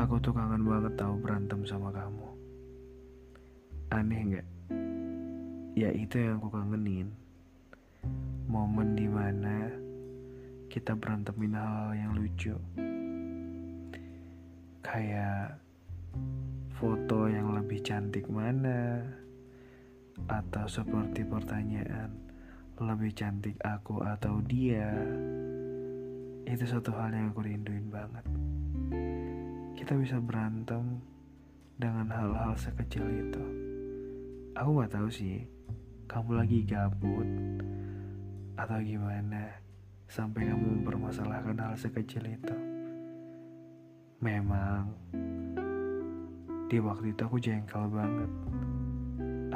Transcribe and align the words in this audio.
Aku 0.00 0.16
tuh 0.16 0.32
kangen 0.32 0.64
banget 0.64 0.96
tahu 0.96 1.12
berantem 1.20 1.60
sama 1.68 1.92
kamu. 1.92 2.24
Aneh 3.92 4.20
nggak? 4.32 4.48
Ya 5.76 5.92
itu 5.92 6.16
yang 6.16 6.40
aku 6.40 6.56
kangenin. 6.56 7.12
Momen 8.48 8.96
di 8.96 9.04
mana 9.04 9.68
kita 10.72 10.96
berantemin 10.96 11.52
hal, 11.52 11.92
-hal 11.92 12.00
yang 12.00 12.12
lucu. 12.16 12.56
Kayak 14.80 15.60
foto 16.80 17.28
yang 17.28 17.52
lebih 17.52 17.84
cantik 17.84 18.24
mana? 18.32 19.04
Atau 20.32 20.64
seperti 20.64 21.28
pertanyaan, 21.28 22.16
lebih 22.80 23.12
cantik 23.12 23.60
aku 23.60 24.00
atau 24.00 24.40
dia? 24.48 24.96
Itu 26.48 26.64
satu 26.64 26.88
hal 26.96 27.12
yang 27.12 27.36
aku 27.36 27.44
rinduin 27.44 27.92
banget. 27.92 28.39
Kita 29.80 29.96
bisa 29.96 30.20
berantem 30.20 31.00
dengan 31.80 32.12
hal-hal 32.12 32.52
sekecil 32.60 33.00
itu. 33.08 33.40
Aku 34.52 34.76
gak 34.76 34.92
tahu 34.92 35.08
sih, 35.08 35.48
kamu 36.04 36.36
lagi 36.36 36.68
gabut 36.68 37.24
atau 38.60 38.76
gimana 38.84 39.56
sampai 40.04 40.52
kamu 40.52 40.84
mempermasalahkan 40.84 41.56
hal 41.56 41.72
sekecil 41.80 42.28
itu. 42.28 42.56
Memang 44.20 44.92
di 46.68 46.76
waktu 46.76 47.16
itu 47.16 47.24
aku 47.24 47.40
jengkel 47.40 47.88
banget. 47.88 48.28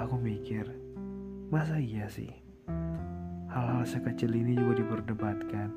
Aku 0.00 0.16
mikir, 0.16 0.64
masa 1.52 1.76
iya 1.76 2.08
sih 2.08 2.32
hal-hal 3.52 3.84
sekecil 3.84 4.32
ini 4.34 4.56
juga 4.56 4.80
diperdebatkan 4.80 5.68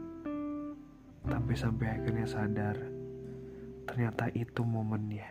tapi 1.28 1.54
sampai 1.54 2.00
akhirnya 2.00 2.26
sadar 2.26 2.97
ternyata 3.98 4.30
itu 4.38 4.62
momennya 4.62 5.26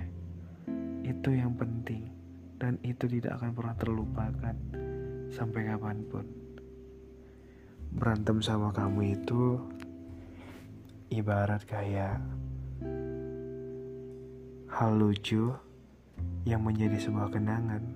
itu 1.07 1.39
yang 1.39 1.55
penting. 1.55 2.11
Dan 2.59 2.83
itu 2.83 3.07
tidak 3.07 3.39
akan 3.39 3.55
pernah 3.55 3.77
terlupakan 3.79 4.57
sampai 5.31 5.71
kapan 5.71 6.03
pun. 6.11 6.27
Berantem 7.95 8.43
sama 8.43 8.75
kamu 8.75 9.15
itu 9.15 9.63
ibarat 11.15 11.63
kayak 11.63 12.19
hal 14.67 14.91
lucu 14.99 15.55
yang 16.43 16.67
menjadi 16.67 16.99
sebuah 17.07 17.31
kenangan. 17.31 17.87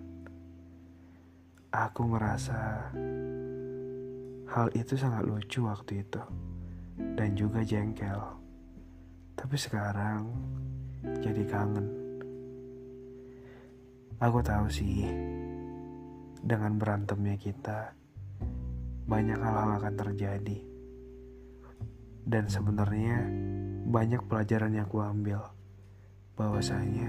Aku 1.75 2.15
ngerasa 2.15 2.95
hal 4.55 4.69
itu 4.79 4.95
sangat 4.95 5.27
lucu 5.27 5.67
waktu 5.67 6.07
itu. 6.07 6.23
Dan 6.95 7.35
juga 7.35 7.67
jengkel. 7.67 8.40
Tapi 9.41 9.57
sekarang 9.57 10.29
jadi 11.25 11.49
kangen. 11.49 11.89
Aku 14.21 14.45
tahu 14.45 14.69
sih, 14.69 15.09
dengan 16.45 16.77
berantemnya 16.77 17.41
kita, 17.41 17.97
banyak 19.09 19.41
hal-hal 19.41 19.81
akan 19.81 19.95
terjadi. 19.97 20.61
Dan 22.21 22.53
sebenarnya 22.53 23.25
banyak 23.89 24.21
pelajaran 24.29 24.77
yang 24.77 24.85
aku 24.85 25.01
ambil. 25.01 25.41
Bahwasanya 26.37 27.09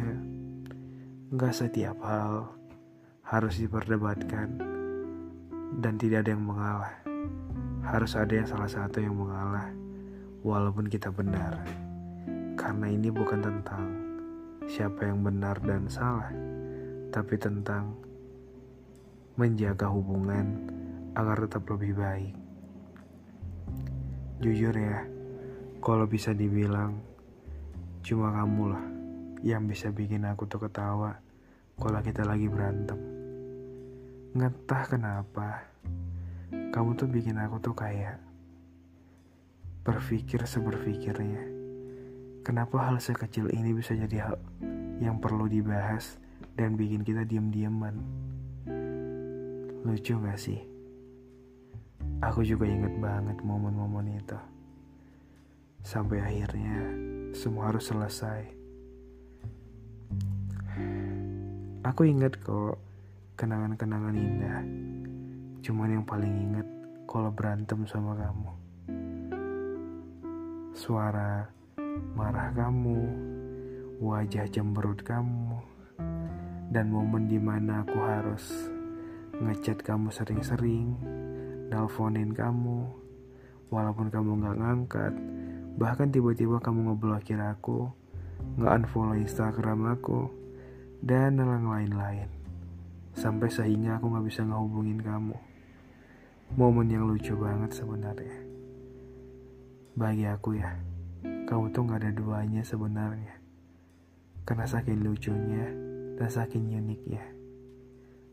nggak 1.35 1.51
setiap 1.51 1.99
hal 1.99 2.47
harus 3.27 3.59
diperdebatkan 3.59 4.55
dan 5.83 5.99
tidak 5.99 6.23
ada 6.23 6.31
yang 6.31 6.47
mengalah. 6.47 6.95
Harus 7.83 8.15
ada 8.15 8.31
yang 8.31 8.47
salah 8.47 8.71
satu 8.71 9.03
yang 9.03 9.19
mengalah 9.19 9.67
walaupun 10.47 10.87
kita 10.87 11.11
benar. 11.11 11.90
Karena 12.55 12.87
ini 12.91 13.11
bukan 13.11 13.39
tentang 13.39 13.85
siapa 14.69 15.09
yang 15.09 15.25
benar 15.25 15.59
dan 15.63 15.89
salah, 15.91 16.31
tapi 17.11 17.35
tentang 17.35 17.97
menjaga 19.35 19.89
hubungan 19.89 20.69
agar 21.17 21.43
tetap 21.43 21.67
lebih 21.71 21.97
baik. 21.97 22.35
Jujur 24.41 24.73
ya, 24.73 25.05
kalau 25.83 26.05
bisa 26.07 26.31
dibilang 26.31 26.97
cuma 28.01 28.33
kamu 28.33 28.63
lah 28.73 28.85
yang 29.41 29.65
bisa 29.69 29.93
bikin 29.93 30.25
aku 30.25 30.45
tuh 30.49 30.61
ketawa 30.65 31.17
kalau 31.77 31.99
kita 32.01 32.25
lagi 32.25 32.45
berantem. 32.45 32.97
Ngetah 34.31 34.83
kenapa, 34.87 35.67
kamu 36.71 36.95
tuh 36.95 37.09
bikin 37.09 37.35
aku 37.41 37.59
tuh 37.59 37.75
kayak 37.75 38.21
berpikir 39.83 40.45
seberpikirnya. 40.45 41.60
Kenapa 42.51 42.83
hal 42.83 42.99
sekecil 42.99 43.47
ini 43.55 43.71
bisa 43.71 43.95
jadi 43.95 44.27
hal 44.27 44.35
yang 44.99 45.23
perlu 45.23 45.47
dibahas 45.47 46.19
dan 46.59 46.75
bikin 46.75 46.99
kita 46.99 47.23
diam-diaman? 47.23 47.95
Lucu 49.87 50.19
gak 50.19 50.35
sih? 50.35 50.59
Aku 52.19 52.43
juga 52.43 52.67
inget 52.67 52.91
banget 52.99 53.39
momen-momen 53.39 54.19
itu. 54.19 54.35
Sampai 55.79 56.19
akhirnya 56.19 56.91
semua 57.31 57.71
harus 57.71 57.87
selesai. 57.87 58.43
Aku 61.87 62.03
inget 62.03 62.35
kok 62.35 62.75
kenangan-kenangan 63.39 64.11
indah. 64.19 64.59
Cuman 65.63 65.87
yang 65.87 66.03
paling 66.03 66.51
inget 66.51 66.67
kalau 67.07 67.31
berantem 67.31 67.87
sama 67.87 68.11
kamu 68.19 68.51
suara 70.75 71.60
marah 72.15 72.53
kamu, 72.53 72.99
wajah 74.01 74.47
cemberut 74.49 75.01
kamu, 75.01 75.59
dan 76.71 76.87
momen 76.89 77.27
di 77.27 77.37
mana 77.37 77.83
aku 77.83 77.97
harus 77.99 78.71
ngechat 79.41 79.81
kamu 79.81 80.13
sering-sering, 80.13 80.95
nelponin 81.73 82.31
kamu, 82.31 82.87
walaupun 83.73 84.11
kamu 84.11 84.37
gak 84.43 84.57
ngangkat, 84.59 85.13
bahkan 85.79 86.11
tiba-tiba 86.11 86.59
kamu 86.59 86.91
ngeblokir 86.91 87.39
aku, 87.39 87.89
nge-unfollow 88.59 89.17
Instagram 89.17 89.95
aku, 89.95 90.29
dan 91.01 91.41
yang 91.41 91.65
lain-lain. 91.65 92.29
Sampai 93.17 93.51
sehingga 93.51 93.97
aku 93.97 94.13
gak 94.13 94.25
bisa 94.27 94.41
ngehubungin 94.45 95.01
kamu. 95.01 95.35
Momen 96.55 96.87
yang 96.91 97.07
lucu 97.07 97.31
banget 97.35 97.71
sebenarnya. 97.75 98.37
Bagi 99.95 100.27
aku 100.27 100.55
ya, 100.55 100.71
kamu 101.21 101.73
tuh 101.73 101.83
gak 101.85 102.01
ada 102.01 102.11
duanya 102.11 102.61
sebenarnya. 102.65 103.37
Karena 104.43 104.65
saking 104.65 105.05
lucunya 105.05 105.65
dan 106.17 106.29
saking 106.29 106.73
uniknya. 106.73 107.21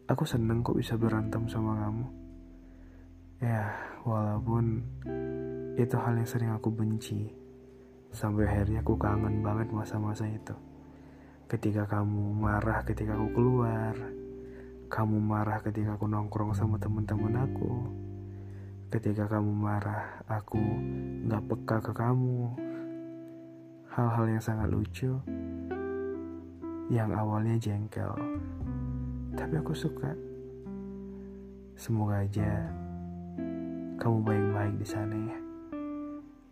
Aku 0.08 0.24
seneng 0.24 0.64
kok 0.64 0.76
bisa 0.76 0.96
berantem 0.96 1.44
sama 1.52 1.84
kamu. 1.84 2.06
Ya, 3.44 3.76
walaupun 4.02 4.82
itu 5.76 5.96
hal 6.00 6.16
yang 6.16 6.28
sering 6.28 6.50
aku 6.56 6.72
benci. 6.72 7.28
Sampai 8.08 8.48
akhirnya 8.48 8.80
aku 8.80 8.96
kangen 8.96 9.44
banget 9.44 9.68
masa-masa 9.70 10.24
itu. 10.24 10.56
Ketika 11.48 11.84
kamu 11.84 12.34
marah 12.34 12.82
ketika 12.84 13.16
aku 13.16 13.28
keluar. 13.36 13.94
Kamu 14.88 15.20
marah 15.20 15.60
ketika 15.60 16.00
aku 16.00 16.08
nongkrong 16.08 16.56
sama 16.56 16.80
temen-temen 16.80 17.36
aku 17.36 17.72
Ketika 18.88 19.28
kamu 19.28 19.52
marah, 19.52 20.24
aku 20.24 20.56
gak 21.28 21.44
peka 21.44 21.76
ke 21.84 21.92
kamu. 21.92 22.67
Hal-hal 23.98 24.30
yang 24.30 24.38
sangat 24.38 24.70
lucu, 24.70 25.10
yang 26.86 27.10
awalnya 27.10 27.58
jengkel, 27.58 28.14
tapi 29.34 29.58
aku 29.58 29.74
suka. 29.74 30.14
Semoga 31.74 32.22
aja 32.22 32.62
kamu 33.98 34.22
baik-baik 34.22 34.74
di 34.78 34.86
sana 34.86 35.18
ya. 35.18 35.38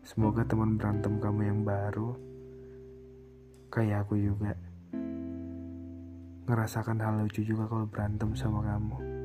Semoga 0.02 0.42
teman 0.42 0.74
berantem 0.74 1.22
kamu 1.22 1.40
yang 1.46 1.62
baru, 1.62 2.18
kayak 3.70 4.10
aku 4.10 4.18
juga, 4.18 4.50
ngerasakan 6.50 6.98
hal 6.98 7.22
lucu 7.22 7.46
juga 7.46 7.70
kalau 7.70 7.86
berantem 7.86 8.34
sama 8.34 8.66
kamu. 8.66 9.15